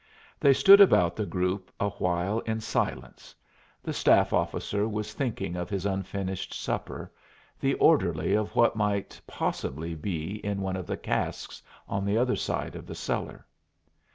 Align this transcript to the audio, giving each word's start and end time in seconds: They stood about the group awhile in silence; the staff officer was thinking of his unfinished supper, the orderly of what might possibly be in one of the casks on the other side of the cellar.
They 0.39 0.51
stood 0.53 0.81
about 0.81 1.15
the 1.15 1.27
group 1.27 1.71
awhile 1.79 2.39
in 2.39 2.59
silence; 2.59 3.35
the 3.83 3.93
staff 3.93 4.33
officer 4.33 4.87
was 4.87 5.13
thinking 5.13 5.55
of 5.55 5.69
his 5.69 5.85
unfinished 5.85 6.55
supper, 6.55 7.11
the 7.59 7.75
orderly 7.75 8.33
of 8.33 8.55
what 8.55 8.75
might 8.75 9.21
possibly 9.27 9.93
be 9.93 10.37
in 10.43 10.59
one 10.59 10.75
of 10.75 10.87
the 10.87 10.97
casks 10.97 11.61
on 11.87 12.03
the 12.03 12.17
other 12.17 12.35
side 12.35 12.75
of 12.75 12.87
the 12.87 12.95
cellar. 12.95 13.45